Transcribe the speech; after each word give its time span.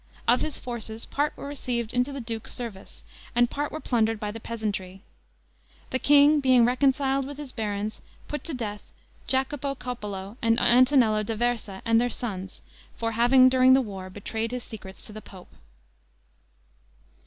Of 0.27 0.41
his 0.41 0.57
forces, 0.57 1.05
part 1.05 1.37
were 1.37 1.47
received 1.47 1.93
into 1.93 2.11
the 2.11 2.19
duke's 2.19 2.55
service, 2.55 3.03
and 3.35 3.51
part 3.51 3.71
were 3.71 3.79
plundered 3.79 4.19
by 4.19 4.31
the 4.31 4.39
peasantry. 4.39 5.03
The 5.91 5.99
king, 5.99 6.39
being 6.39 6.65
reconciled 6.65 7.27
with 7.27 7.37
his 7.37 7.51
barons, 7.51 8.01
put 8.27 8.43
to 8.45 8.55
death 8.55 8.81
Jacopo 9.27 9.75
Coppola 9.75 10.37
and 10.41 10.59
Antonello 10.59 11.21
d'Aversa 11.21 11.83
and 11.85 12.01
their 12.01 12.09
sons, 12.09 12.63
for 12.97 13.11
having, 13.11 13.47
during 13.47 13.73
the 13.73 13.79
war, 13.81 14.09
betrayed 14.09 14.49
his 14.49 14.63
secrets 14.63 15.05
to 15.05 15.13
the 15.13 15.21
pope. 15.21 15.53